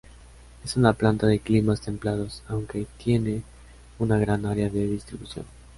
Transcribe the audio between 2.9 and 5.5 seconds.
tiene una gran área de distribución.